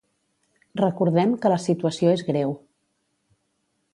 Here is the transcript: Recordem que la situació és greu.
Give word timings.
Recordem 0.79 1.35
que 1.43 1.51
la 1.53 1.59
situació 1.67 2.15
és 2.15 2.25
greu. 2.31 2.57